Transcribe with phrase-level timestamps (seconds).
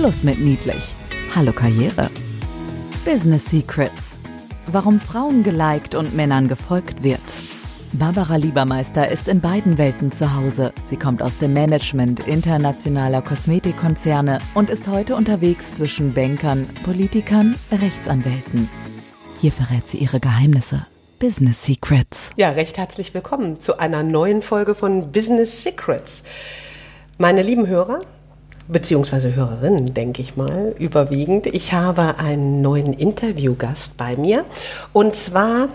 [0.00, 0.94] Schluss mit niedlich.
[1.36, 2.08] Hallo Karriere.
[3.04, 4.14] Business Secrets.
[4.66, 7.20] Warum Frauen geliked und Männern gefolgt wird.
[7.92, 10.72] Barbara Liebermeister ist in beiden Welten zu Hause.
[10.88, 18.70] Sie kommt aus dem Management internationaler Kosmetikkonzerne und ist heute unterwegs zwischen Bankern, Politikern, Rechtsanwälten.
[19.38, 20.86] Hier verrät sie ihre Geheimnisse.
[21.18, 22.30] Business Secrets.
[22.36, 26.24] Ja, recht herzlich willkommen zu einer neuen Folge von Business Secrets.
[27.18, 28.00] Meine lieben Hörer,
[28.70, 31.46] beziehungsweise Hörerinnen, denke ich mal, überwiegend.
[31.46, 34.44] Ich habe einen neuen Interviewgast bei mir.
[34.92, 35.68] Und zwar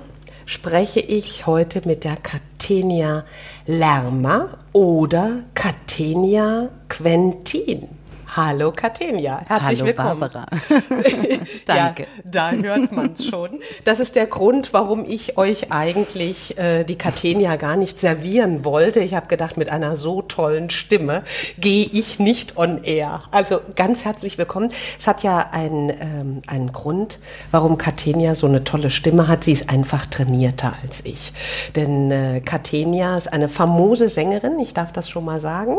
[0.46, 3.26] spreche ich heute mit der Catenia
[3.66, 7.88] Lerma oder Catenia Quentin.
[8.36, 10.20] Hallo Katenia, herzlich Hallo willkommen.
[10.20, 10.46] Barbara.
[11.66, 12.04] Danke.
[12.04, 13.62] Ja, da hört man es schon.
[13.86, 19.00] Das ist der Grund, warum ich euch eigentlich äh, die Katenia gar nicht servieren wollte.
[19.00, 21.24] Ich habe gedacht, mit einer so tollen Stimme
[21.60, 23.24] gehe ich nicht on air.
[23.32, 24.68] Also ganz herzlich willkommen.
[25.00, 27.20] Es hat ja einen, ähm, einen Grund,
[27.52, 29.46] warum Katenia so eine tolle Stimme hat.
[29.46, 31.32] Sie ist einfach trainierter als ich.
[31.78, 35.78] Denn äh, Katenia ist eine famose Sängerin, ich darf das schon mal sagen,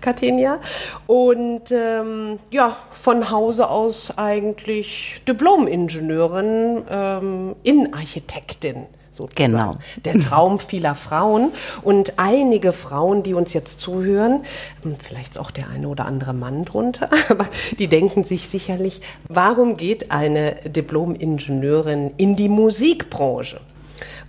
[0.00, 0.58] Katenia.
[1.06, 8.86] Und äh, ähm, ja, von Hause aus eigentlich Diplom-Ingenieurin, ähm, Innenarchitektin.
[9.10, 9.52] Sozusagen.
[9.52, 9.78] Genau.
[10.04, 11.50] Der Traum vieler Frauen.
[11.82, 14.44] Und einige Frauen, die uns jetzt zuhören,
[14.82, 17.48] hm, vielleicht ist auch der eine oder andere Mann drunter, aber
[17.80, 23.60] die denken sich sicherlich, warum geht eine Diplom-Ingenieurin in die Musikbranche?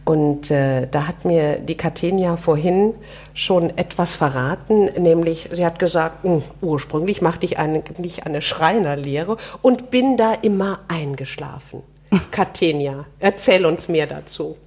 [0.09, 2.95] Und äh, da hat mir die Katenia vorhin
[3.35, 9.91] schon etwas verraten, nämlich sie hat gesagt, hm, ursprünglich machte ich eigentlich eine Schreinerlehre und
[9.91, 11.83] bin da immer eingeschlafen.
[12.31, 14.57] Katenia, erzähl uns mehr dazu.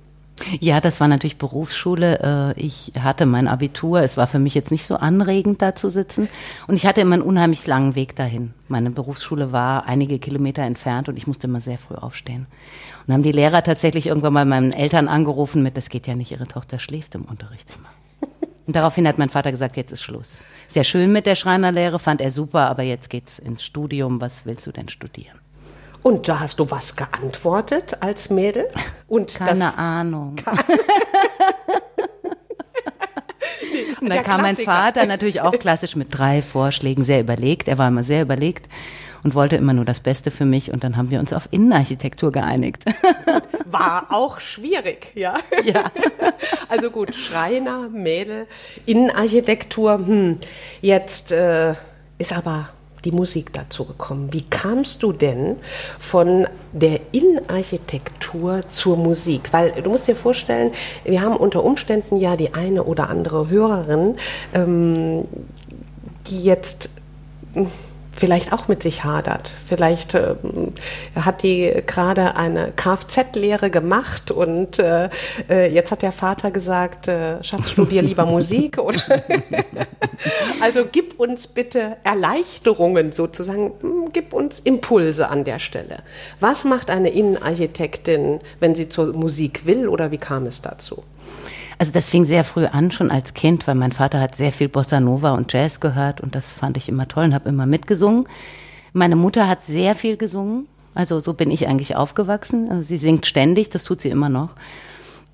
[0.61, 2.55] Ja, das war natürlich Berufsschule.
[2.57, 4.01] Äh, ich hatte mein Abitur.
[4.01, 6.29] Es war für mich jetzt nicht so anregend, da zu sitzen.
[6.67, 8.53] Und ich hatte immer einen unheimlich langen Weg dahin.
[8.69, 12.47] Meine Berufsschule war einige Kilometer entfernt und ich musste immer sehr früh aufstehen.
[13.07, 16.31] Und haben die Lehrer tatsächlich irgendwann mal meinen Eltern angerufen mit, das geht ja nicht,
[16.31, 18.31] ihre Tochter schläft im Unterricht immer.
[18.67, 20.39] Und daraufhin hat mein Vater gesagt, jetzt ist Schluss.
[20.69, 24.21] Sehr schön mit der Schreinerlehre, fand er super, aber jetzt geht's ins Studium.
[24.21, 25.42] Was willst du denn studieren?
[26.03, 28.69] Und da hast du was geantwortet als Mädel?
[29.09, 30.37] Und Keine Ahnung.
[34.01, 37.69] Und dann kam mein Vater natürlich auch klassisch mit drei Vorschlägen, sehr überlegt.
[37.69, 38.69] Er war immer sehr überlegt
[39.23, 40.73] und wollte immer nur das Beste für mich.
[40.73, 42.85] Und dann haben wir uns auf Innenarchitektur geeinigt.
[43.65, 45.39] War auch schwierig, ja.
[45.65, 45.85] Ja.
[46.69, 48.47] Also gut, Schreiner, Mädel,
[48.87, 49.99] Innenarchitektur.
[49.99, 50.39] Hm.
[50.81, 51.75] Jetzt äh,
[52.17, 52.71] ist aber
[53.05, 54.33] die Musik dazu gekommen.
[54.33, 55.57] Wie kamst du denn
[55.99, 59.53] von der Innenarchitektur zur Musik?
[59.53, 60.73] Weil du musst dir vorstellen,
[61.05, 64.17] wir haben unter Umständen ja die eine oder andere Hörerin,
[64.55, 65.25] ähm,
[66.27, 66.91] die jetzt
[68.15, 69.53] vielleicht auch mit sich hadert.
[69.67, 70.35] Vielleicht äh,
[71.15, 75.09] hat die gerade eine Kfz-Lehre gemacht und äh,
[75.49, 78.79] äh, jetzt hat der Vater gesagt, äh, Schatz, studier lieber Musik.
[78.79, 79.01] Oder
[80.61, 86.03] also gib uns bitte Erleichterungen sozusagen, hm, gib uns Impulse an der Stelle.
[86.39, 91.03] Was macht eine Innenarchitektin, wenn sie zur Musik will oder wie kam es dazu?
[91.83, 94.69] Also das fing sehr früh an, schon als Kind, weil mein Vater hat sehr viel
[94.69, 98.29] Bossa Nova und Jazz gehört und das fand ich immer toll und habe immer mitgesungen.
[98.93, 102.71] Meine Mutter hat sehr viel gesungen, also so bin ich eigentlich aufgewachsen.
[102.71, 104.51] Also sie singt ständig, das tut sie immer noch.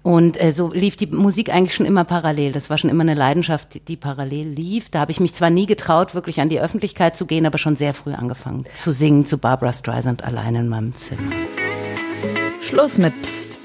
[0.02, 2.52] Und äh, so lief die Musik eigentlich schon immer parallel.
[2.52, 4.88] Das war schon immer eine Leidenschaft, die, die parallel lief.
[4.88, 7.76] Da habe ich mich zwar nie getraut, wirklich an die Öffentlichkeit zu gehen, aber schon
[7.76, 11.30] sehr früh angefangen zu singen zu Barbara Streisand allein in meinem Zimmer.
[12.62, 13.58] Schluss mit Psst.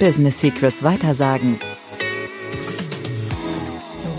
[0.00, 1.58] Business Secrets weitersagen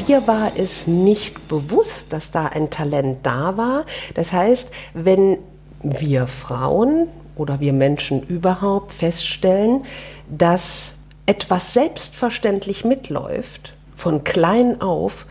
[0.10, 3.86] mir war es nicht bewusst, dass da ein Talent da war.
[4.16, 5.38] Das heißt, wenn
[5.84, 9.86] wir Frauen oder wir Menschen überhaupt feststellen,
[10.30, 15.28] dass etwas selbstverständlich mitläuft, von klein auf,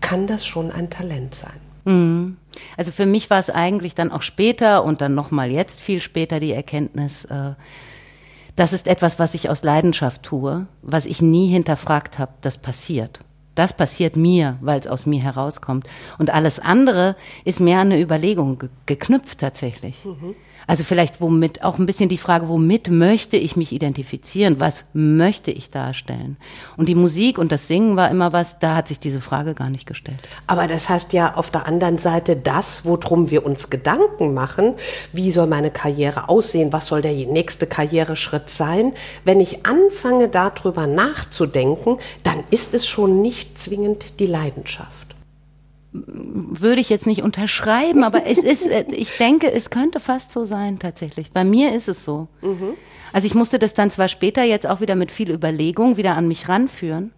[0.00, 1.60] kann das schon ein Talent sein.
[1.84, 2.36] Mhm.
[2.76, 6.38] Also für mich war es eigentlich dann auch später und dann nochmal jetzt viel später
[6.38, 7.52] die Erkenntnis, äh,
[8.54, 13.20] das ist etwas, was ich aus Leidenschaft tue, was ich nie hinterfragt habe, das passiert.
[13.54, 15.86] Das passiert mir, weil es aus mir herauskommt.
[16.18, 20.04] Und alles andere ist mehr an eine Überlegung ge geknüpft tatsächlich.
[20.04, 20.34] Mhm.
[20.66, 24.60] Also vielleicht womit auch ein bisschen die Frage, womit möchte ich mich identifizieren?
[24.60, 26.36] Was möchte ich darstellen?
[26.76, 29.70] Und die Musik und das Singen war immer was, da hat sich diese Frage gar
[29.70, 30.18] nicht gestellt.
[30.46, 34.74] Aber das heißt ja auf der anderen Seite das, worum wir uns Gedanken machen,
[35.12, 36.72] wie soll meine Karriere aussehen?
[36.72, 38.92] Was soll der nächste Karriereschritt sein?
[39.24, 45.11] Wenn ich anfange darüber nachzudenken, dann ist es schon nicht zwingend die Leidenschaft.
[45.92, 50.44] Würde ich jetzt nicht unterschreiben, aber es ist, äh, ich denke, es könnte fast so
[50.44, 51.30] sein tatsächlich.
[51.30, 52.28] Bei mir ist es so.
[52.40, 52.74] Mhm.
[53.12, 56.28] Also ich musste das dann zwar später jetzt auch wieder mit viel Überlegung wieder an
[56.28, 57.12] mich ranführen.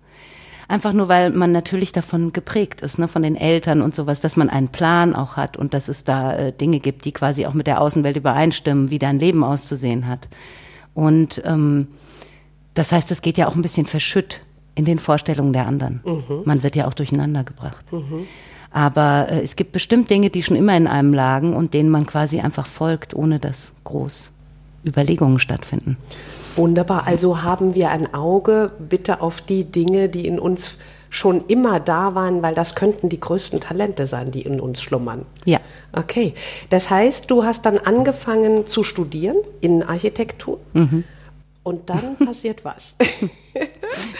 [0.67, 4.37] Einfach nur, weil man natürlich davon geprägt ist, ne, von den Eltern und sowas, dass
[4.37, 7.53] man einen Plan auch hat und dass es da äh, Dinge gibt, die quasi auch
[7.53, 10.27] mit der Außenwelt übereinstimmen, wie dein Leben auszusehen hat.
[10.95, 11.89] Und ähm,
[12.73, 14.41] das heißt, es geht ja auch ein bisschen verschütt
[14.75, 16.01] in den Vorstellungen der anderen.
[16.05, 16.43] Mhm.
[16.45, 17.93] Man wird ja auch durcheinander gebracht.
[17.93, 18.27] Mhm.
[18.75, 22.07] Aber äh, es gibt bestimmt Dinge, die schon immer in einem lagen und denen man
[22.07, 24.33] quasi einfach folgt, ohne dass groß
[24.85, 25.97] Überlegungen stattfinden.
[26.57, 27.07] Wunderbar.
[27.07, 30.79] Also haben wir ein Auge bitte auf die Dinge, die in uns
[31.09, 35.25] schon immer da waren, weil das könnten die größten Talente sein, die in uns schlummern.
[35.45, 35.61] Ja.
[35.93, 36.35] Okay.
[36.71, 40.59] Das heißt, du hast dann angefangen zu studieren in Architektur.
[40.73, 41.05] Mhm.
[41.63, 42.97] Und dann passiert was.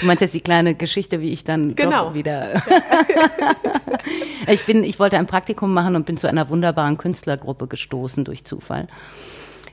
[0.01, 2.15] Du meinst jetzt die kleine Geschichte, wie ich dann genau.
[2.15, 2.63] wieder.
[4.49, 8.45] ich bin, ich wollte ein Praktikum machen und bin zu einer wunderbaren Künstlergruppe gestoßen durch
[8.45, 8.89] Zufall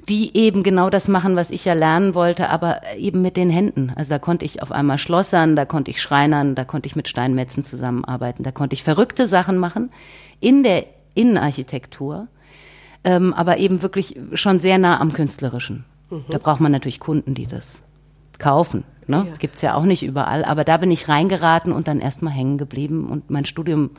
[0.10, 3.94] die eben genau das machen, was ich ja lernen wollte, aber eben mit den Händen.
[3.96, 7.08] Also da konnte ich auf einmal schlossern, da konnte ich schreinern, da konnte ich mit
[7.08, 9.92] Steinmetzen zusammenarbeiten, da konnte ich verrückte Sachen machen
[10.40, 12.28] in der Innenarchitektur,
[13.04, 15.86] ähm, aber eben wirklich schon sehr nah am Künstlerischen.
[16.10, 16.26] Mhm.
[16.30, 17.82] Da braucht man natürlich Kunden, die das
[18.42, 18.84] kaufen.
[19.08, 19.26] Ne?
[19.28, 19.34] Ja.
[19.40, 22.58] Gibt es ja auch nicht überall, aber da bin ich reingeraten und dann erstmal hängen
[22.58, 23.92] geblieben und mein Studium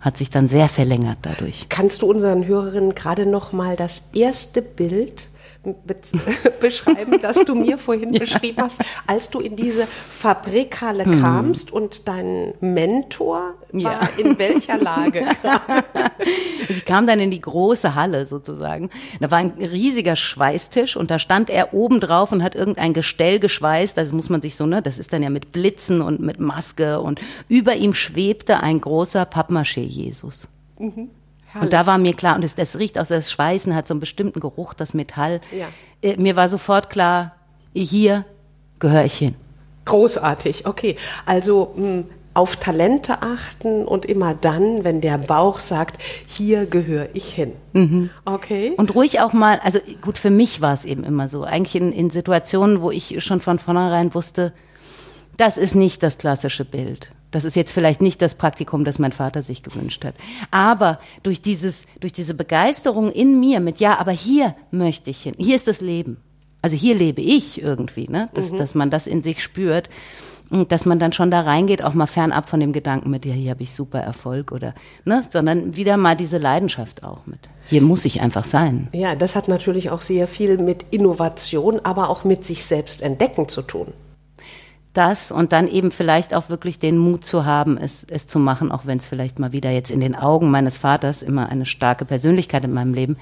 [0.00, 1.66] hat sich dann sehr verlängert dadurch.
[1.68, 5.28] Kannst du unseren Hörerinnen gerade noch mal das erste Bild
[6.60, 8.20] beschreiben, das du mir vorhin ja.
[8.20, 11.20] beschrieben hast, als du in diese Fabrikhalle hm.
[11.20, 14.08] kamst und dein Mentor war ja.
[14.16, 15.26] in welcher Lage?
[16.68, 18.90] ich kam dann in die große Halle sozusagen.
[19.20, 23.38] Da war ein riesiger Schweißtisch und da stand er oben drauf und hat irgendein Gestell
[23.38, 23.96] geschweißt.
[23.96, 27.00] Das muss man sich so, ne, das ist dann ja mit Blitzen und mit Maske
[27.00, 30.48] und über ihm schwebte ein großer Pappmaché-Jesus.
[30.78, 31.10] Mhm.
[31.60, 34.00] Und da war mir klar, und das, das riecht auch, das Schweißen hat so einen
[34.00, 35.40] bestimmten Geruch, das Metall.
[35.52, 35.66] Ja.
[36.02, 37.36] Äh, mir war sofort klar,
[37.74, 38.24] hier
[38.78, 39.34] gehöre ich hin.
[39.84, 40.96] Großartig, okay.
[41.24, 42.04] Also mh, hm,
[42.36, 47.52] auf Talente achten und immer dann, wenn der Bauch sagt, hier gehöre ich hin.
[47.72, 48.10] Mhm.
[48.26, 48.74] Okay.
[48.76, 51.44] Und ruhig auch mal, also gut, für mich war es eben immer so.
[51.44, 54.52] Eigentlich in, in Situationen, wo ich schon von vornherein wusste,
[55.38, 57.10] das ist nicht das klassische Bild.
[57.36, 60.14] Das ist jetzt vielleicht nicht das Praktikum, das mein Vater sich gewünscht hat.
[60.50, 65.34] Aber durch dieses, durch diese Begeisterung in mir mit, ja, aber hier möchte ich hin.
[65.36, 66.16] Hier ist das Leben.
[66.62, 68.30] Also hier lebe ich irgendwie, ne?
[68.32, 68.56] Dass, mhm.
[68.56, 69.90] dass man das in sich spürt.
[70.48, 73.34] Und dass man dann schon da reingeht, auch mal fernab von dem Gedanken mit, ja,
[73.34, 74.72] hier habe ich super Erfolg oder,
[75.04, 77.40] ne, sondern wieder mal diese Leidenschaft auch mit.
[77.66, 78.88] Hier muss ich einfach sein.
[78.94, 83.48] Ja, das hat natürlich auch sehr viel mit Innovation, aber auch mit sich selbst entdecken
[83.48, 83.92] zu tun
[84.96, 88.72] das und dann eben vielleicht auch wirklich den Mut zu haben, es, es zu machen,
[88.72, 92.04] auch wenn es vielleicht mal wieder jetzt in den Augen meines Vaters immer eine starke
[92.04, 93.16] Persönlichkeit in meinem Leben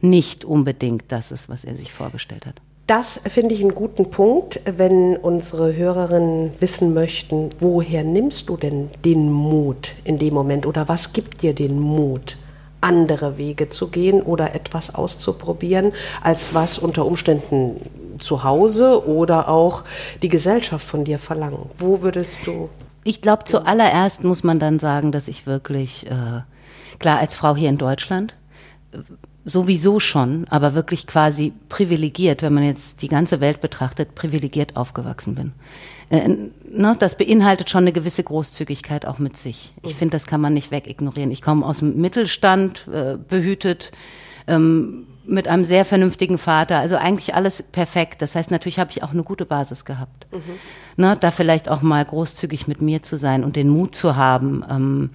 [0.00, 2.54] nicht unbedingt das ist, was er sich vorgestellt hat.
[2.86, 8.90] Das finde ich einen guten Punkt, wenn unsere Hörerinnen wissen möchten, woher nimmst du denn
[9.04, 12.36] den Mut in dem Moment oder was gibt dir den Mut?
[12.80, 15.92] andere Wege zu gehen oder etwas auszuprobieren,
[16.22, 17.80] als was unter Umständen
[18.20, 19.84] zu Hause oder auch
[20.22, 21.70] die Gesellschaft von dir verlangen?
[21.78, 22.68] Wo würdest du?
[23.04, 26.42] Ich glaube, zuallererst muss man dann sagen, dass ich wirklich, äh,
[26.98, 28.34] klar, als Frau hier in Deutschland,
[28.92, 28.98] äh,
[29.44, 35.34] sowieso schon, aber wirklich quasi privilegiert, wenn man jetzt die ganze Welt betrachtet, privilegiert aufgewachsen
[35.34, 35.52] bin.
[36.10, 36.28] Äh,
[36.70, 39.72] ne, das beinhaltet schon eine gewisse Großzügigkeit auch mit sich.
[39.82, 39.98] Ich mhm.
[39.98, 41.30] finde, das kann man nicht wegignorieren.
[41.30, 43.92] Ich komme aus dem Mittelstand, äh, behütet,
[44.46, 46.78] ähm, mit einem sehr vernünftigen Vater.
[46.78, 48.22] Also eigentlich alles perfekt.
[48.22, 50.26] Das heißt, natürlich habe ich auch eine gute Basis gehabt.
[50.32, 50.40] Mhm.
[50.96, 54.64] Ne, da vielleicht auch mal großzügig mit mir zu sein und den Mut zu haben,
[54.70, 55.10] ähm,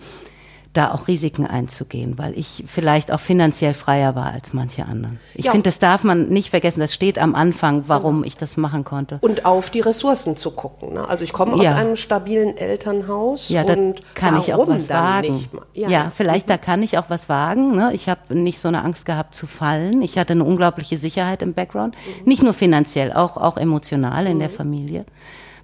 [0.75, 5.19] da auch Risiken einzugehen, weil ich vielleicht auch finanziell freier war als manche anderen.
[5.33, 5.51] Ich ja.
[5.51, 6.79] finde, das darf man nicht vergessen.
[6.79, 8.27] Das steht am Anfang, warum ja.
[8.27, 9.19] ich das machen konnte.
[9.21, 10.93] Und auf die Ressourcen zu gucken.
[10.93, 11.07] Ne?
[11.07, 11.75] Also ich komme aus ja.
[11.75, 13.49] einem stabilen Elternhaus.
[13.49, 13.75] Ja, da
[14.13, 15.47] kann ich auch was wagen.
[15.73, 17.75] Ja, vielleicht da kann ich auch was wagen.
[17.75, 17.91] Ne?
[17.93, 20.01] Ich habe nicht so eine Angst gehabt zu fallen.
[20.01, 21.95] Ich hatte eine unglaubliche Sicherheit im Background.
[21.95, 22.25] Mhm.
[22.25, 24.41] Nicht nur finanziell, auch, auch emotional in mhm.
[24.41, 25.05] der Familie.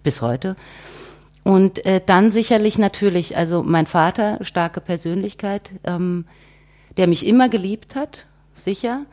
[0.03, 0.55] Bis heute.
[1.43, 6.25] Und äh, dann sicherlich natürlich, also mein Vater, starke Persönlichkeit, ähm,
[6.97, 9.05] der mich immer geliebt hat, sicher,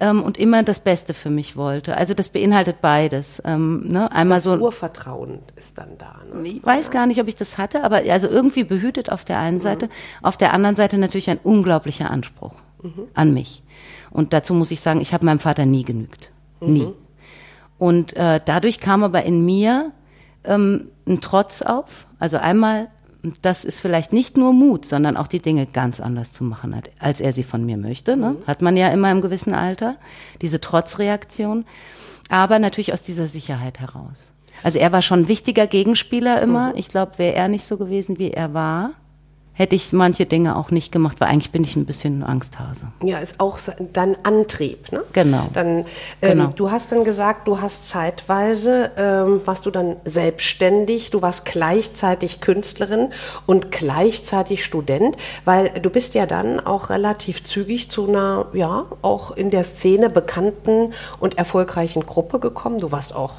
[0.00, 1.96] ähm, und immer das Beste für mich wollte.
[1.96, 3.40] Also das beinhaltet beides.
[3.44, 4.10] Ähm, ne?
[4.12, 6.16] Einmal das so Urvertrauen ist dann da.
[6.34, 6.48] Ne?
[6.48, 9.58] Ich weiß gar nicht, ob ich das hatte, aber also irgendwie behütet auf der einen
[9.58, 9.62] mhm.
[9.62, 9.88] Seite,
[10.22, 12.52] auf der anderen Seite natürlich ein unglaublicher Anspruch
[12.82, 13.08] mhm.
[13.14, 13.62] an mich.
[14.10, 16.72] Und dazu muss ich sagen, ich habe meinem Vater nie genügt, mhm.
[16.72, 16.88] nie.
[17.78, 19.92] Und äh, dadurch kam aber in mir
[20.46, 22.06] ähm, ein Trotz auf.
[22.18, 22.88] Also einmal
[23.42, 27.20] das ist vielleicht nicht nur Mut, sondern auch die Dinge ganz anders zu machen, als
[27.20, 28.16] er sie von mir möchte.
[28.16, 28.32] Ne?
[28.32, 28.46] Mhm.
[28.46, 29.96] Hat man ja immer im gewissen Alter,
[30.42, 31.64] diese Trotzreaktion.
[32.28, 34.32] Aber natürlich aus dieser Sicherheit heraus.
[34.62, 36.70] Also er war schon ein wichtiger Gegenspieler immer.
[36.70, 36.76] Mhm.
[36.76, 38.92] Ich glaube, wäre er nicht so gewesen, wie er war,
[39.56, 42.88] hätte ich manche Dinge auch nicht gemacht, weil eigentlich bin ich ein bisschen Angsthase.
[43.02, 43.58] Ja, ist auch
[43.92, 45.02] dein Antrieb, ne?
[45.14, 45.48] Genau.
[45.54, 45.84] Dann, ähm,
[46.20, 46.46] genau.
[46.54, 52.42] Du hast dann gesagt, du hast zeitweise, ähm, warst du dann selbstständig, du warst gleichzeitig
[52.42, 53.08] Künstlerin
[53.46, 59.30] und gleichzeitig Student, weil du bist ja dann auch relativ zügig zu einer, ja, auch
[59.30, 62.76] in der Szene bekannten und erfolgreichen Gruppe gekommen.
[62.76, 63.32] Du warst auch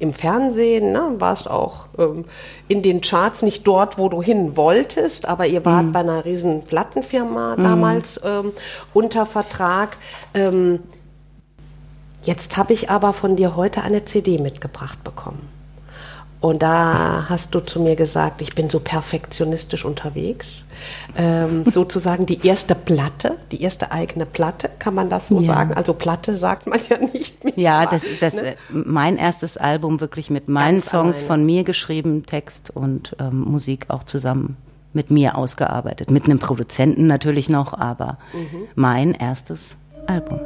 [0.00, 1.14] im Fernsehen, ne?
[1.18, 2.24] warst auch ähm,
[2.68, 5.92] in den Charts, nicht dort, wo du hin wolltest, aber ihr wart mhm.
[5.92, 7.62] bei einer riesen Plattenfirma mhm.
[7.62, 8.52] damals ähm,
[8.92, 9.96] unter Vertrag.
[10.34, 10.80] Ähm,
[12.22, 15.59] jetzt habe ich aber von dir heute eine CD mitgebracht bekommen.
[16.40, 20.64] Und da hast du zu mir gesagt, ich bin so perfektionistisch unterwegs.
[21.16, 25.54] Ähm, sozusagen die erste Platte, die erste eigene Platte, kann man das so ja.
[25.54, 25.74] sagen?
[25.74, 27.52] Also Platte sagt man ja nicht mehr.
[27.56, 28.54] Ja, das, das ne?
[28.70, 31.26] mein erstes Album wirklich mit meinen Ganz Songs alleine.
[31.26, 34.56] von mir geschrieben, Text und ähm, Musik auch zusammen
[34.94, 36.10] mit mir ausgearbeitet.
[36.10, 38.66] Mit einem Produzenten natürlich noch, aber mhm.
[38.74, 40.40] mein erstes Album.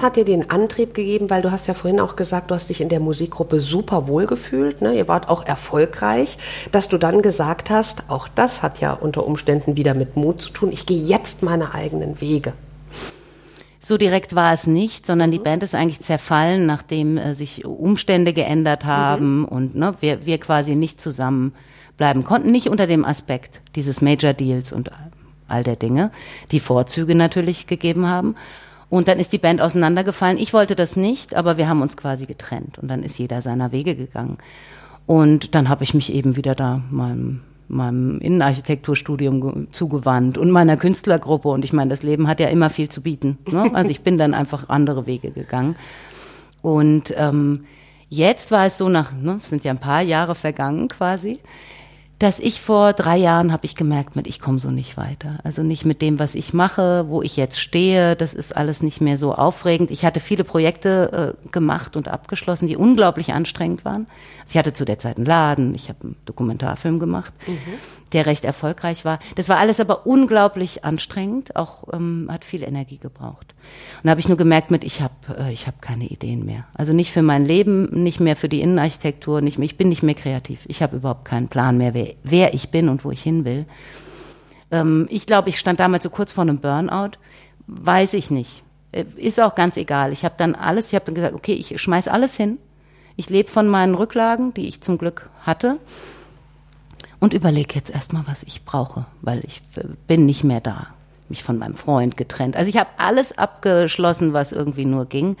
[0.00, 1.28] Was hat dir den Antrieb gegeben?
[1.28, 4.24] Weil du hast ja vorhin auch gesagt, du hast dich in der Musikgruppe super wohl
[4.24, 4.80] gefühlt.
[4.80, 4.94] Ne?
[4.96, 6.38] Ihr wart auch erfolgreich,
[6.72, 10.52] dass du dann gesagt hast, auch das hat ja unter Umständen wieder mit Mut zu
[10.52, 10.72] tun.
[10.72, 12.54] Ich gehe jetzt meine eigenen Wege.
[13.78, 15.42] So direkt war es nicht, sondern die mhm.
[15.44, 19.44] Band ist eigentlich zerfallen, nachdem äh, sich Umstände geändert haben mhm.
[19.44, 21.52] und ne, wir, wir quasi nicht zusammen
[21.98, 22.50] bleiben konnten.
[22.50, 24.90] Nicht unter dem Aspekt dieses Major Deals und
[25.46, 26.10] all der Dinge,
[26.52, 28.34] die Vorzüge natürlich gegeben haben.
[28.90, 30.36] Und dann ist die Band auseinandergefallen.
[30.36, 32.78] Ich wollte das nicht, aber wir haben uns quasi getrennt.
[32.78, 34.36] Und dann ist jeder seiner Wege gegangen.
[35.06, 41.48] Und dann habe ich mich eben wieder da meinem, meinem Innenarchitekturstudium zugewandt und meiner Künstlergruppe.
[41.48, 43.38] Und ich meine, das Leben hat ja immer viel zu bieten.
[43.50, 43.70] Ne?
[43.74, 45.76] Also ich bin dann einfach andere Wege gegangen.
[46.60, 47.64] Und ähm,
[48.08, 51.38] jetzt war es so nach, ne, es sind ja ein paar Jahre vergangen quasi,
[52.20, 55.38] dass ich vor drei Jahren habe ich gemerkt, mit ich komme so nicht weiter.
[55.42, 58.14] Also nicht mit dem, was ich mache, wo ich jetzt stehe.
[58.14, 59.90] Das ist alles nicht mehr so aufregend.
[59.90, 64.06] Ich hatte viele Projekte äh, gemacht und abgeschlossen, die unglaublich anstrengend waren.
[64.46, 67.56] Ich hatte zu der Zeit einen Laden, ich habe einen Dokumentarfilm gemacht, mhm.
[68.12, 69.18] der recht erfolgreich war.
[69.36, 73.54] Das war alles aber unglaublich anstrengend, auch ähm, hat viel Energie gebraucht.
[73.98, 76.66] Und da habe ich nur gemerkt, mit ich habe äh, ich habe keine Ideen mehr.
[76.74, 80.02] Also nicht für mein Leben, nicht mehr für die Innenarchitektur, nicht mehr, ich bin nicht
[80.02, 80.64] mehr kreativ.
[80.66, 83.66] Ich habe überhaupt keinen Plan mehr, wer, wer ich bin und wo ich hin will.
[84.70, 87.18] Ähm, ich glaube, ich stand damals so kurz vor einem Burnout.
[87.66, 88.62] Weiß ich nicht.
[88.92, 90.12] Äh, ist auch ganz egal.
[90.12, 92.58] Ich habe dann alles, ich habe dann gesagt, okay, ich schmeiß alles hin
[93.20, 95.78] ich lebe von meinen Rücklagen, die ich zum Glück hatte.
[97.18, 100.86] Und überlege jetzt erstmal, was ich brauche, weil ich äh, bin nicht mehr da.
[101.28, 102.56] Mich von meinem Freund getrennt.
[102.56, 105.36] Also ich habe alles abgeschlossen, was irgendwie nur ging.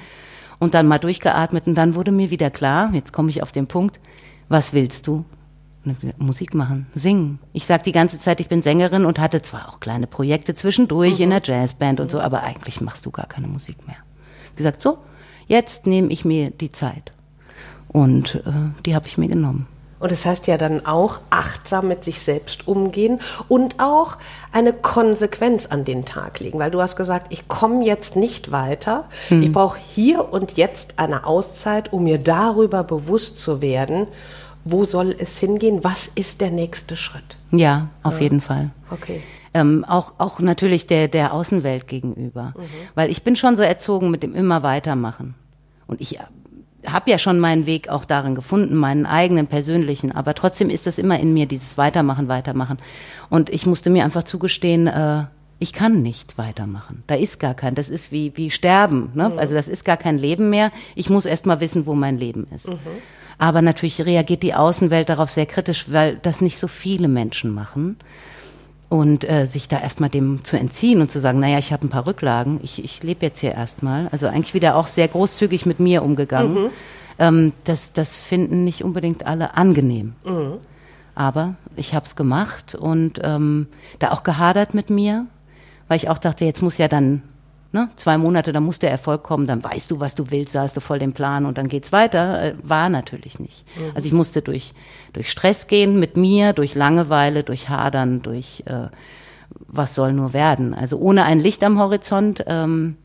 [0.58, 3.66] Und dann mal durchgeatmet und dann wurde mir wieder klar, jetzt komme ich auf den
[3.66, 3.98] Punkt,
[4.50, 5.24] was willst du?
[6.18, 7.38] Musik machen, singen.
[7.52, 11.16] Ich sage die ganze Zeit, ich bin Sängerin und hatte zwar auch kleine Projekte zwischendurch
[11.16, 11.24] mhm.
[11.24, 13.96] in der Jazzband und so, aber eigentlich machst du gar keine Musik mehr.
[14.50, 14.98] Ich gesagt, so,
[15.46, 17.12] jetzt nehme ich mir die Zeit.
[17.88, 19.66] Und äh, die habe ich mir genommen.
[20.00, 24.16] Und das heißt ja dann auch achtsam mit sich selbst umgehen und auch
[24.50, 29.04] eine Konsequenz an den Tag legen, weil du hast gesagt, ich komme jetzt nicht weiter.
[29.28, 29.42] Hm.
[29.42, 34.06] Ich brauche hier und jetzt eine Auszeit, um mir darüber bewusst zu werden,
[34.64, 37.36] wo soll es hingehen, was ist der nächste Schritt.
[37.50, 38.22] Ja, auf ja.
[38.24, 38.70] jeden Fall.
[38.90, 39.22] Okay.
[39.52, 42.54] Ähm, auch, auch natürlich der, der Außenwelt gegenüber.
[42.56, 42.62] Mhm.
[42.94, 45.34] Weil ich bin schon so erzogen mit dem immer weitermachen.
[45.86, 46.18] Und ich
[46.86, 50.98] habe ja schon meinen Weg auch darin gefunden, meinen eigenen persönlichen, aber trotzdem ist das
[50.98, 52.78] immer in mir, dieses Weitermachen, Weitermachen.
[53.28, 55.24] Und ich musste mir einfach zugestehen, äh,
[55.60, 57.04] ich kann nicht weitermachen.
[57.06, 59.10] Da ist gar kein, das ist wie, wie Sterben.
[59.14, 59.28] Ne?
[59.28, 59.38] Mhm.
[59.38, 60.72] Also das ist gar kein Leben mehr.
[60.94, 62.68] Ich muss erst mal wissen, wo mein Leben ist.
[62.68, 62.78] Mhm.
[63.38, 67.96] Aber natürlich reagiert die Außenwelt darauf sehr kritisch, weil das nicht so viele Menschen machen
[68.88, 71.90] und äh, sich da erstmal dem zu entziehen und zu sagen, naja, ich habe ein
[71.90, 74.08] paar Rücklagen, ich, ich lebe jetzt hier erstmal.
[74.08, 76.54] Also eigentlich wieder auch sehr großzügig mit mir umgegangen.
[76.54, 76.70] Mhm.
[77.18, 80.14] Ähm, das, das finden nicht unbedingt alle angenehm.
[80.24, 80.54] Mhm.
[81.14, 83.66] Aber ich habe es gemacht und ähm,
[83.98, 85.26] da auch gehadert mit mir,
[85.90, 87.20] weil ich auch dachte, jetzt muss ja dann
[87.72, 90.62] ne, zwei Monate, da muss der Erfolg kommen, dann weißt du, was du willst, da
[90.62, 92.44] hast du voll den Plan und dann geht's weiter.
[92.44, 93.64] Äh, war natürlich nicht.
[93.76, 93.90] Mhm.
[93.96, 94.72] Also ich musste durch,
[95.12, 98.86] durch Stress gehen mit mir, durch Langeweile, durch Hadern, durch äh,
[99.66, 100.74] was soll nur werden.
[100.74, 102.44] Also ohne ein Licht am Horizont.
[102.46, 102.96] Ähm,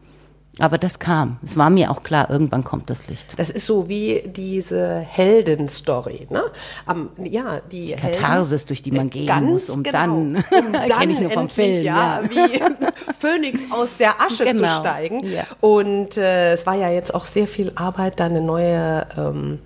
[0.59, 1.37] aber das kam.
[1.43, 3.37] Es war mir auch klar, irgendwann kommt das Licht.
[3.37, 6.43] Das ist so wie diese Heldenstory, ne?
[6.85, 10.71] Am, ja, die, die Katharsis, Helden, durch die man gehen muss, um genau, dann, um
[10.89, 12.29] dann ich nur vom Film, ja, ja.
[12.29, 12.61] wie
[13.19, 14.75] Phönix aus der Asche genau.
[14.75, 15.25] zu steigen.
[15.27, 15.43] Ja.
[15.59, 19.59] Und äh, es war ja jetzt auch sehr viel Arbeit, da eine neue ähm,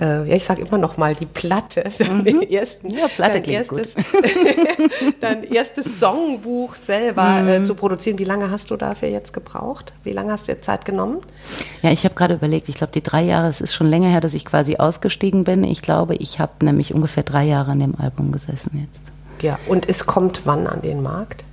[0.00, 2.42] äh, ja, ich sage immer noch mal die Platte, mhm.
[2.42, 3.96] ersten, ja, Platte dein, erstes,
[5.20, 7.48] dein erstes Songbuch selber äh, mhm.
[7.48, 8.18] äh, zu produzieren.
[8.18, 9.92] Wie lange hast du dafür jetzt gebraucht?
[10.04, 11.18] Wie lange hast du dir Zeit genommen?
[11.82, 14.20] Ja, ich habe gerade überlegt, ich glaube, die drei Jahre, es ist schon länger her,
[14.20, 15.64] dass ich quasi ausgestiegen bin.
[15.64, 19.02] Ich glaube, ich habe nämlich ungefähr drei Jahre an dem Album gesessen jetzt.
[19.42, 21.44] Ja, und es kommt wann an den Markt?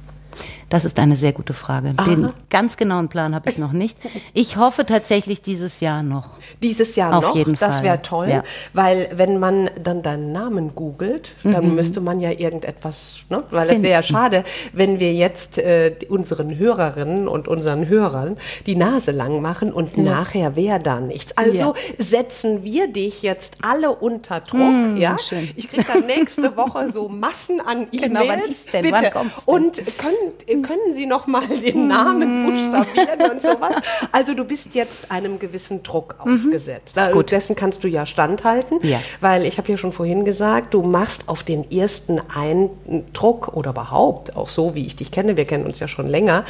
[0.69, 1.91] Das ist eine sehr gute Frage.
[1.95, 2.09] Aha.
[2.09, 3.97] Den ganz genauen Plan habe ich noch nicht.
[4.33, 6.31] Ich hoffe tatsächlich dieses Jahr noch.
[6.61, 7.35] Dieses Jahr Auf noch?
[7.35, 8.43] Jeden das wäre toll, ja.
[8.73, 11.75] weil wenn man dann deinen Namen googelt, dann mhm.
[11.75, 13.43] müsste man ja irgendetwas, ne?
[13.51, 14.43] weil es wäre ja schade,
[14.73, 20.03] wenn wir jetzt äh, unseren Hörerinnen und unseren Hörern die Nase lang machen und ja.
[20.03, 21.37] nachher wäre da nichts.
[21.37, 21.73] Also ja.
[21.97, 25.17] setzen wir dich jetzt alle unter Druck, mhm, ja?
[25.17, 25.49] Schön.
[25.55, 28.01] Ich kriege dann nächste Woche so Massen an E-Mails.
[28.01, 28.83] Genau, wann ist denn?
[28.83, 28.95] Bitte.
[29.01, 29.55] Wann kommt's denn?
[29.55, 33.75] Und könnt, können Sie noch mal den Namen buchstabieren und sowas?
[34.11, 36.33] Also du bist jetzt einem gewissen Druck mhm.
[36.33, 36.95] ausgesetzt.
[36.95, 37.11] Mhm.
[37.13, 37.31] Gut.
[37.31, 38.99] Dessen kannst du ja standhalten, ja.
[39.21, 44.35] weil ich habe ja schon vorhin gesagt, du machst auf den ersten Eindruck oder überhaupt
[44.35, 46.45] auch so, wie ich dich kenne, wir kennen uns ja schon länger,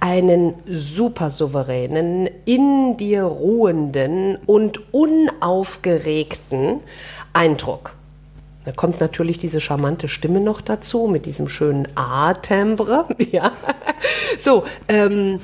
[0.00, 6.80] einen super souveränen, in dir ruhenden und unaufgeregten
[7.32, 7.94] Eindruck.
[8.64, 13.06] Da kommt natürlich diese charmante Stimme noch dazu mit diesem schönen A-Timbre.
[13.32, 13.52] Ja.
[14.38, 15.40] So, ähm,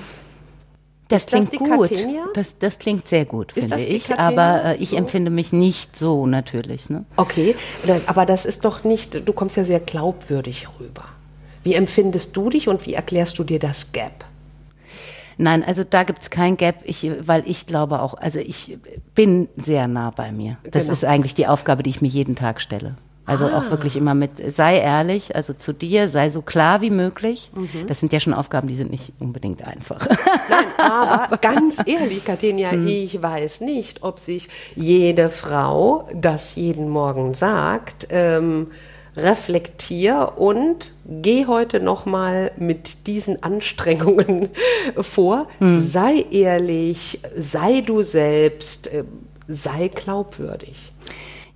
[1.09, 1.91] das klingt das gut.
[2.35, 4.19] Das, das klingt sehr gut, ist finde ich.
[4.19, 4.97] Aber äh, ich so?
[4.97, 6.91] empfinde mich nicht so natürlich.
[6.91, 7.05] Ne?
[7.17, 7.55] Okay,
[8.07, 11.05] aber das ist doch nicht, du kommst ja sehr glaubwürdig rüber.
[11.63, 14.25] Wie empfindest du dich und wie erklärst du dir das Gap?
[15.39, 18.77] Nein, also da gibt es kein Gap, ich, weil ich glaube auch, also ich
[19.15, 20.59] bin sehr nah bei mir.
[20.65, 20.93] Das genau.
[20.93, 22.97] ist eigentlich die Aufgabe, die ich mir jeden Tag stelle.
[23.29, 23.59] Also ah.
[23.59, 27.51] auch wirklich immer mit, sei ehrlich, also zu dir, sei so klar wie möglich.
[27.55, 27.87] Mhm.
[27.87, 30.07] Das sind ja schon Aufgaben, die sind nicht unbedingt einfach.
[30.49, 32.89] Nein, aber ganz ehrlich, Katenia, mhm.
[32.89, 38.09] ich weiß nicht, ob sich jede Frau das jeden Morgen sagt.
[38.11, 38.69] Ähm,
[39.19, 44.49] reflektier und geh heute noch mal mit diesen Anstrengungen
[45.01, 45.49] vor.
[45.61, 45.81] Mhm.
[45.81, 49.05] Sei ehrlich, sei du selbst, äh,
[49.49, 50.93] sei glaubwürdig.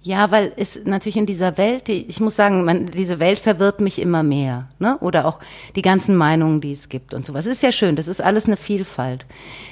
[0.04, 3.80] Ja, weil es natürlich in dieser Welt, die, ich muss sagen, man, diese Welt verwirrt
[3.80, 4.68] mich immer mehr.
[4.80, 4.98] Ne?
[4.98, 5.38] Oder auch
[5.76, 7.46] die ganzen Meinungen, die es gibt und sowas.
[7.46, 9.24] Ist ja schön, das ist alles eine Vielfalt.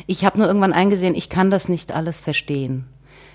[0.07, 2.87] Ich habe nur irgendwann eingesehen, ich kann das nicht alles verstehen.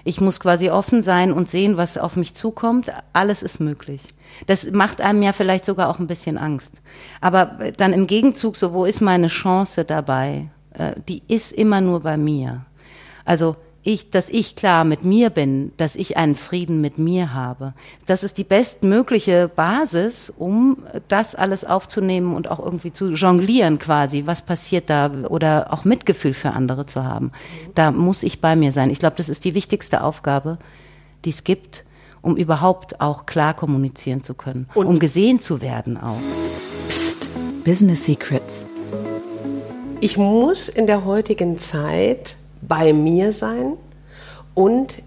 [0.06, 2.92] Ich muss quasi offen sein und sehen, was auf mich zukommt.
[3.12, 4.02] Alles ist möglich.
[4.46, 6.76] Das macht einem ja vielleicht sogar auch ein bisschen Angst.
[7.20, 10.48] Aber dann im Gegenzug, so, wo ist meine Chance dabei?
[10.72, 12.66] Äh, die ist immer nur bei mir.
[13.26, 17.74] Also ich, dass ich klar mit mir bin, dass ich einen Frieden mit mir habe.
[18.08, 24.24] Das ist die bestmögliche Basis, um das alles aufzunehmen und auch irgendwie zu jonglieren quasi.
[24.26, 25.12] Was passiert da?
[25.30, 27.32] Oder auch Mitgefühl für andere zu haben.
[27.76, 28.90] Da muss ich bei mir sein.
[28.90, 30.58] Ich glaube, das ist die wichtigste Aufgabe,
[31.24, 31.86] die es gibt,
[32.24, 34.68] um überhaupt auch klar kommunizieren zu können.
[34.74, 36.22] Und um gesehen zu werden auch.
[36.90, 37.30] Psst,
[37.64, 38.66] Business Secrets.
[40.02, 42.36] Ich muss in der heutigen Zeit
[42.68, 43.74] bei mir sein
[44.54, 45.02] und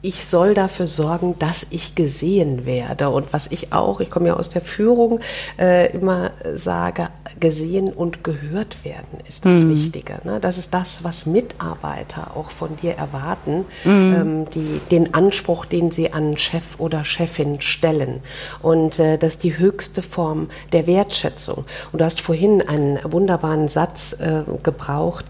[0.00, 3.10] ich soll dafür sorgen, dass ich gesehen werde.
[3.10, 5.18] Und was ich auch, ich komme ja aus der Führung,
[5.58, 7.08] äh, immer sage,
[7.40, 9.70] gesehen und gehört werden ist das mhm.
[9.70, 10.20] Wichtige.
[10.22, 10.38] Ne?
[10.40, 13.90] Das ist das, was Mitarbeiter auch von dir erwarten, mhm.
[13.90, 18.20] ähm, die, den Anspruch, den sie an Chef oder Chefin stellen.
[18.62, 21.64] Und äh, das ist die höchste Form der Wertschätzung.
[21.90, 25.24] Und du hast vorhin einen wunderbaren Satz äh, gebraucht,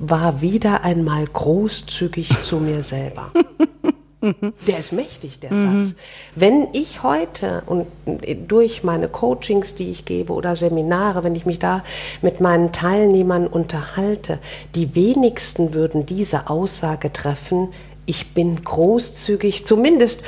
[0.00, 3.30] war wieder einmal großzügig zu mir selber.
[4.66, 5.84] Der ist mächtig, der mhm.
[5.84, 5.96] Satz.
[6.34, 7.86] Wenn ich heute und
[8.46, 11.82] durch meine Coachings, die ich gebe oder Seminare, wenn ich mich da
[12.20, 14.38] mit meinen Teilnehmern unterhalte,
[14.74, 17.68] die wenigsten würden diese Aussage treffen,
[18.04, 20.22] ich bin großzügig, zumindest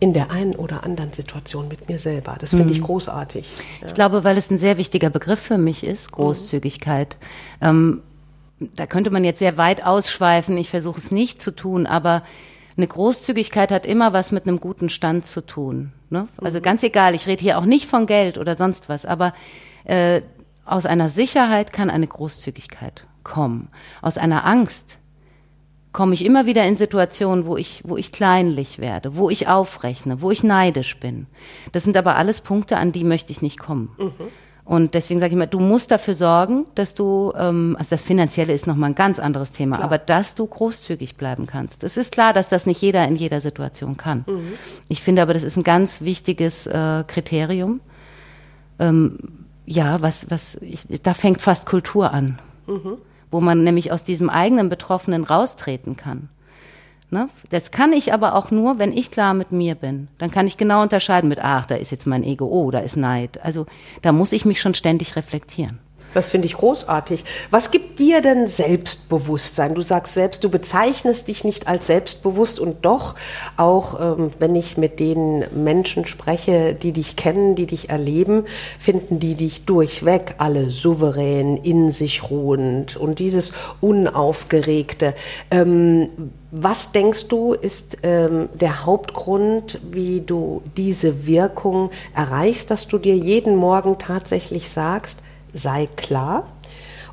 [0.00, 2.36] in der einen oder anderen Situation mit mir selber.
[2.38, 2.84] Das finde ich mhm.
[2.84, 3.46] großartig.
[3.80, 3.86] Ja.
[3.86, 7.16] Ich glaube, weil es ein sehr wichtiger Begriff für mich ist, Großzügigkeit.
[7.60, 7.66] Mhm.
[7.66, 8.02] Ähm,
[8.60, 12.22] da könnte man jetzt sehr weit ausschweifen, ich versuche es nicht zu tun, aber
[12.76, 15.92] eine Großzügigkeit hat immer was mit einem guten Stand zu tun.
[16.10, 16.28] Ne?
[16.38, 16.62] Also mhm.
[16.62, 19.32] ganz egal, ich rede hier auch nicht von Geld oder sonst was, aber
[19.84, 20.22] äh,
[20.64, 23.68] aus einer Sicherheit kann eine Großzügigkeit kommen,
[24.02, 24.98] aus einer Angst,
[25.92, 30.22] komme ich immer wieder in Situationen, wo ich, wo ich kleinlich werde, wo ich aufrechne,
[30.22, 31.26] wo ich neidisch bin.
[31.72, 33.90] Das sind aber alles Punkte, an die möchte ich nicht kommen.
[33.98, 34.28] Mhm.
[34.70, 38.52] Und deswegen sage ich mal, du musst dafür sorgen, dass du, ähm, also das Finanzielle
[38.52, 39.84] ist nochmal ein ganz anderes Thema, klar.
[39.84, 41.82] aber dass du großzügig bleiben kannst.
[41.82, 44.24] Es ist klar, dass das nicht jeder in jeder Situation kann.
[44.28, 44.52] Mhm.
[44.88, 47.80] Ich finde aber, das ist ein ganz wichtiges äh, Kriterium.
[48.78, 49.18] Ähm,
[49.66, 52.38] ja, was, was, ich, da fängt fast Kultur an.
[52.68, 52.98] Mhm
[53.30, 56.28] wo man nämlich aus diesem eigenen Betroffenen raustreten kann.
[57.10, 57.28] Ne?
[57.50, 60.08] Das kann ich aber auch nur, wenn ich klar mit mir bin.
[60.18, 62.96] Dann kann ich genau unterscheiden mit, ach, da ist jetzt mein Ego, oh, da ist
[62.96, 63.42] Neid.
[63.42, 63.66] Also
[64.02, 65.80] da muss ich mich schon ständig reflektieren.
[66.14, 67.24] Das finde ich großartig.
[67.50, 69.74] Was gibt dir denn Selbstbewusstsein?
[69.74, 73.14] Du sagst selbst, du bezeichnest dich nicht als selbstbewusst und doch,
[73.56, 78.44] auch ähm, wenn ich mit den Menschen spreche, die dich kennen, die dich erleben,
[78.78, 85.14] finden die dich durchweg alle souverän, in sich ruhend und dieses Unaufgeregte.
[85.50, 92.98] Ähm, was denkst du, ist ähm, der Hauptgrund, wie du diese Wirkung erreichst, dass du
[92.98, 95.20] dir jeden Morgen tatsächlich sagst,
[95.52, 96.46] sei klar?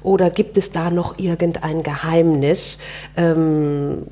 [0.01, 2.77] Oder gibt es da noch irgendein Geheimnis?
[3.15, 4.07] Ähm,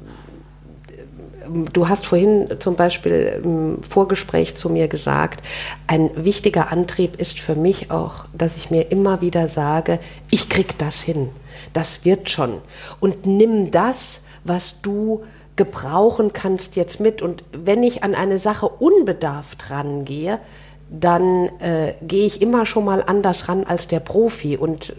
[1.73, 5.43] du hast vorhin zum Beispiel im Vorgespräch zu mir gesagt,
[5.87, 9.99] ein wichtiger Antrieb ist für mich auch, dass ich mir immer wieder sage,
[10.31, 11.29] ich krieg das hin,
[11.73, 12.61] das wird schon.
[12.99, 15.23] Und nimm das, was du
[15.55, 17.21] gebrauchen kannst jetzt mit.
[17.21, 20.39] Und wenn ich an eine Sache unbedarft rangehe,
[20.89, 24.95] dann äh, gehe ich immer schon mal anders ran als der Profi und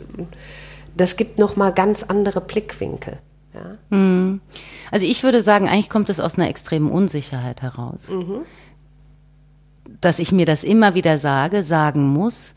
[0.97, 3.19] das gibt noch mal ganz andere Blickwinkel.
[3.55, 3.79] Ja?
[3.91, 4.41] Hm.
[4.91, 8.43] Also ich würde sagen, eigentlich kommt es aus einer extremen Unsicherheit heraus, mhm.
[10.01, 12.55] dass ich mir das immer wieder sage, sagen muss,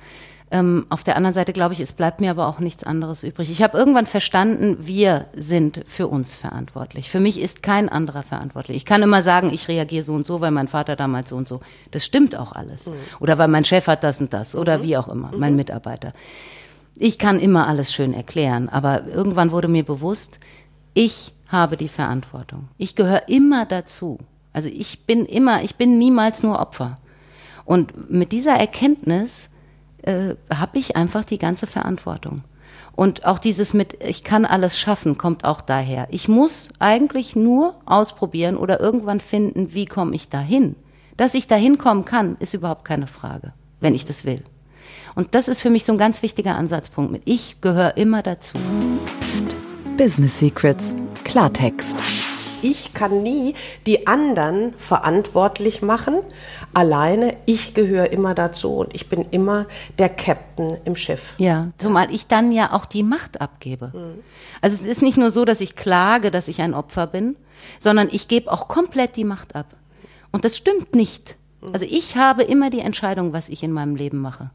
[0.52, 3.52] ähm, auf der anderen Seite glaube ich, es bleibt mir aber auch nichts anderes übrig.
[3.52, 7.10] Ich habe irgendwann verstanden, wir sind für uns verantwortlich.
[7.10, 8.78] Für mich ist kein anderer verantwortlich.
[8.78, 11.48] Ich kann immer sagen, ich reagiere so und so, weil mein Vater damals so und
[11.48, 11.62] so.
[11.92, 12.88] Das stimmt auch alles.
[12.88, 12.94] Mhm.
[13.20, 14.56] Oder weil mein Chef hat das und das.
[14.56, 14.84] Oder mhm.
[14.84, 15.58] wie auch immer, mein mhm.
[15.58, 16.14] Mitarbeiter.
[16.98, 20.40] Ich kann immer alles schön erklären, aber irgendwann wurde mir bewusst,
[20.94, 22.70] ich habe die Verantwortung.
[22.78, 24.20] Ich gehöre immer dazu.
[24.52, 26.98] Also ich bin immer, ich bin niemals nur Opfer.
[27.66, 29.49] Und mit dieser Erkenntnis
[30.04, 32.44] äh, habe ich einfach die ganze Verantwortung.
[32.96, 36.08] Und auch dieses mit, ich kann alles schaffen, kommt auch daher.
[36.12, 40.76] Ich muss eigentlich nur ausprobieren oder irgendwann finden, wie komme ich dahin.
[41.16, 44.44] Dass ich dahin kommen kann, ist überhaupt keine Frage, wenn ich das will.
[45.16, 47.22] Und das ist für mich so ein ganz wichtiger Ansatzpunkt.
[47.26, 48.58] Ich gehöre immer dazu.
[49.20, 49.56] Psst,
[49.98, 52.02] Business Secrets, Klartext
[52.62, 56.20] ich kann nie die anderen verantwortlich machen.
[56.74, 59.66] Alleine, ich gehöre immer dazu und ich bin immer
[59.98, 61.36] der Captain im Schiff.
[61.38, 63.92] Ja, zumal ich dann ja auch die Macht abgebe.
[63.94, 64.24] Mhm.
[64.62, 67.36] Also es ist nicht nur so, dass ich klage, dass ich ein Opfer bin,
[67.80, 69.76] sondern ich gebe auch komplett die Macht ab.
[70.32, 71.38] Und das stimmt nicht.
[71.62, 71.74] Mhm.
[71.74, 74.52] Also ich habe immer die Entscheidung, was ich in meinem Leben mache.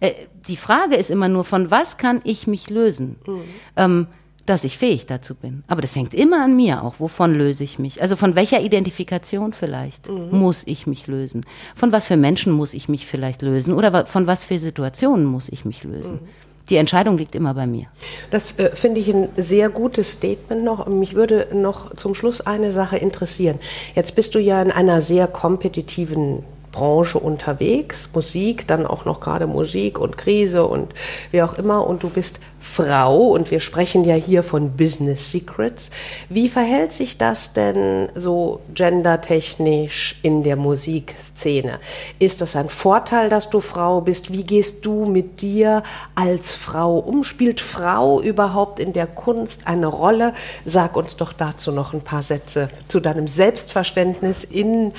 [0.00, 0.12] Äh,
[0.48, 3.16] die Frage ist immer nur, von was kann ich mich lösen?
[3.26, 3.42] Mhm.
[3.76, 4.06] Ähm,
[4.46, 5.62] dass ich fähig dazu bin.
[5.68, 6.94] Aber das hängt immer an mir auch.
[6.98, 8.02] Wovon löse ich mich?
[8.02, 10.28] Also von welcher Identifikation vielleicht mhm.
[10.30, 11.44] muss ich mich lösen?
[11.74, 13.74] Von was für Menschen muss ich mich vielleicht lösen?
[13.74, 16.14] Oder von was für Situationen muss ich mich lösen?
[16.14, 16.28] Mhm.
[16.68, 17.86] Die Entscheidung liegt immer bei mir.
[18.30, 20.86] Das äh, finde ich ein sehr gutes Statement noch.
[20.86, 23.58] Mich würde noch zum Schluss eine Sache interessieren.
[23.94, 29.46] Jetzt bist du ja in einer sehr kompetitiven Branche unterwegs, Musik, dann auch noch gerade
[29.46, 30.92] Musik und Krise und
[31.30, 31.86] wie auch immer.
[31.86, 35.90] Und du bist Frau und wir sprechen ja hier von Business Secrets.
[36.28, 41.80] Wie verhält sich das denn so gendertechnisch in der Musikszene?
[42.18, 44.32] Ist das ein Vorteil, dass du Frau bist?
[44.32, 45.82] Wie gehst du mit dir
[46.14, 47.24] als Frau um?
[47.24, 50.32] Spielt Frau überhaupt in der Kunst eine Rolle?
[50.64, 54.92] Sag uns doch dazu noch ein paar Sätze zu deinem Selbstverständnis in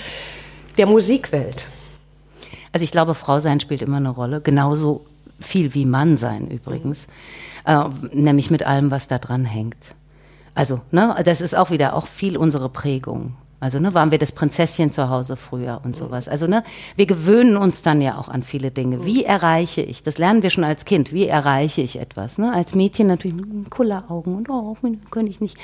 [0.77, 1.67] der Musikwelt?
[2.71, 5.05] Also ich glaube, Frau sein spielt immer eine Rolle, genauso
[5.39, 7.07] viel wie Mann sein übrigens,
[7.65, 9.95] äh, nämlich mit allem, was da dran hängt.
[10.55, 13.35] Also, ne, das ist auch wieder auch viel unsere Prägung.
[13.59, 16.27] Also, ne, waren wir das Prinzesschen zu Hause früher und sowas.
[16.27, 16.63] Also, ne,
[16.95, 19.05] wir gewöhnen uns dann ja auch an viele Dinge.
[19.05, 20.03] Wie erreiche ich?
[20.03, 21.13] Das lernen wir schon als Kind.
[21.13, 22.37] Wie erreiche ich etwas?
[22.37, 22.53] Ne?
[22.53, 24.75] Als Mädchen natürlich Kulleraugen und oh,
[25.09, 25.57] könnte ich nicht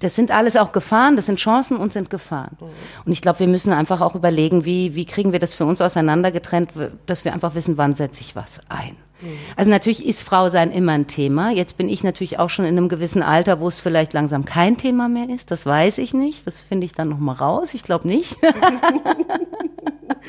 [0.00, 2.56] das sind alles auch Gefahren, das sind Chancen und sind Gefahren.
[3.04, 5.80] Und ich glaube, wir müssen einfach auch überlegen, wie, wie kriegen wir das für uns
[5.80, 6.70] auseinandergetrennt,
[7.06, 8.96] dass wir einfach wissen, wann setze ich was ein.
[9.56, 11.50] Also natürlich ist Frau sein immer ein Thema.
[11.50, 14.76] Jetzt bin ich natürlich auch schon in einem gewissen Alter, wo es vielleicht langsam kein
[14.76, 15.50] Thema mehr ist.
[15.50, 16.46] Das weiß ich nicht.
[16.46, 17.74] Das finde ich dann noch mal raus.
[17.74, 18.36] Ich glaube nicht.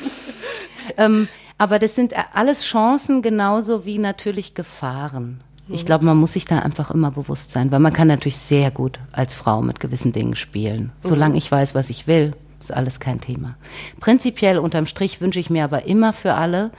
[0.96, 1.28] ähm,
[1.58, 5.42] aber das sind alles Chancen genauso wie natürlich Gefahren.
[5.72, 8.70] Ich glaube, man muss sich da einfach immer bewusst sein, weil man kann natürlich sehr
[8.70, 10.92] gut als Frau mit gewissen Dingen spielen.
[11.00, 13.56] Solange ich weiß, was ich will, ist alles kein Thema.
[14.00, 16.70] Prinzipiell unterm Strich wünsche ich mir aber immer für alle,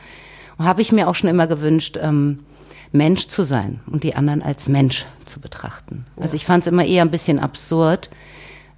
[0.60, 2.44] habe ich mir auch schon immer gewünscht, ähm,
[2.92, 6.06] Mensch zu sein und die anderen als Mensch zu betrachten.
[6.18, 6.24] Ja.
[6.24, 8.10] Also ich fand es immer eher ein bisschen absurd,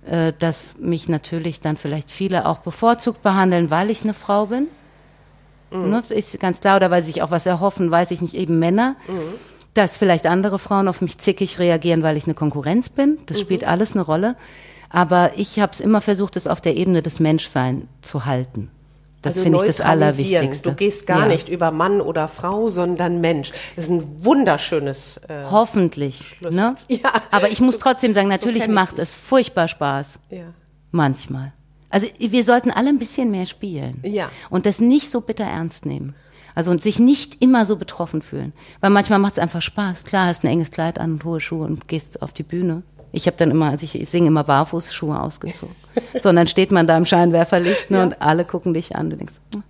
[0.06, 4.68] äh, dass mich natürlich dann vielleicht viele auch bevorzugt behandeln, weil ich eine Frau bin.
[5.72, 5.90] Mhm.
[5.90, 8.60] Ne, ist ganz klar, oder weil sie sich auch was erhoffen, weiß ich nicht, eben
[8.60, 8.96] Männer.
[9.08, 9.53] Mhm.
[9.74, 13.18] Dass vielleicht andere Frauen auf mich zickig reagieren, weil ich eine Konkurrenz bin.
[13.26, 13.42] Das mhm.
[13.42, 14.36] spielt alles eine Rolle.
[14.90, 18.70] Aber ich habe es immer versucht, es auf der Ebene des Menschseins zu halten.
[19.24, 20.70] Das also finde ich das Allerwichtigste.
[20.70, 21.28] Du gehst gar ja.
[21.28, 23.52] nicht über Mann oder Frau, sondern Mensch.
[23.76, 25.18] Das ist ein wunderschönes.
[25.30, 26.38] Äh, Hoffentlich.
[26.42, 26.76] Ne?
[26.90, 27.14] Ja.
[27.32, 30.20] Aber ich muss trotzdem sagen, natürlich so macht es furchtbar Spaß.
[30.30, 30.54] Ja.
[30.92, 31.54] Manchmal.
[31.90, 34.00] Also wir sollten alle ein bisschen mehr spielen.
[34.04, 34.30] Ja.
[34.50, 36.16] Und das nicht so bitter ernst nehmen.
[36.56, 38.54] Also und sich nicht immer so betroffen fühlen.
[38.82, 40.04] Weil manchmal macht es einfach Spaß.
[40.04, 42.84] Klar, hast ein enges Kleid an und hohe Schuhe und gehst auf die Bühne.
[43.12, 45.76] Ich habe dann immer, also ich, ich singe immer Barfußschuhe ausgezogen.
[46.22, 48.04] so, und dann steht man da im Scheinwerferlicht ne, ja.
[48.04, 49.10] und alle gucken dich an.
[49.10, 49.64] Du denkst, hm?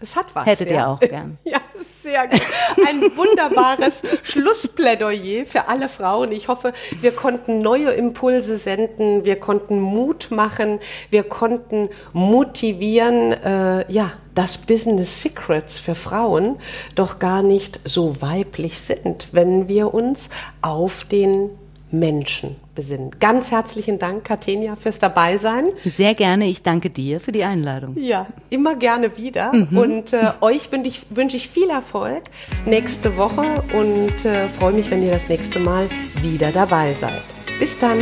[0.00, 0.46] Es hat was.
[0.46, 0.76] Hättet ja.
[0.76, 1.38] ihr auch gern.
[1.44, 1.58] ja,
[2.02, 2.40] sehr gut.
[2.86, 6.30] Ein wunderbares Schlussplädoyer für alle Frauen.
[6.30, 10.78] Ich hoffe, wir konnten neue Impulse senden, wir konnten Mut machen,
[11.10, 16.58] wir konnten motivieren, äh, ja, dass Business Secrets für Frauen
[16.94, 20.30] doch gar nicht so weiblich sind, wenn wir uns
[20.62, 21.50] auf den
[21.90, 23.10] Menschen besinnen.
[23.18, 25.66] Ganz herzlichen Dank, Katenia, fürs Dabeisein.
[25.84, 26.46] Sehr gerne.
[26.46, 27.96] Ich danke dir für die Einladung.
[27.98, 29.52] Ja, immer gerne wieder.
[29.52, 29.78] Mhm.
[29.78, 32.24] Und äh, euch wünsche ich, wünsch ich viel Erfolg
[32.66, 35.88] nächste Woche und äh, freue mich, wenn ihr das nächste Mal
[36.22, 37.22] wieder dabei seid.
[37.58, 37.98] Bis dann.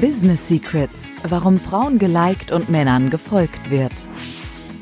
[0.00, 1.08] Business Secrets.
[1.22, 3.92] Warum Frauen geliked und Männern gefolgt wird.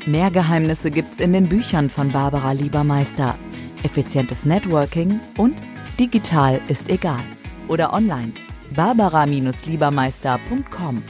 [0.05, 3.35] Mehr Geheimnisse gibt's in den Büchern von Barbara Liebermeister.
[3.83, 5.55] Effizientes Networking und
[5.97, 7.23] digital ist egal
[7.67, 8.33] oder online
[8.75, 11.03] barbara-liebermeister.com.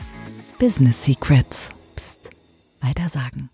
[0.60, 1.72] Business Secrets.
[1.96, 2.30] Psst,
[2.82, 3.50] weiter sagen.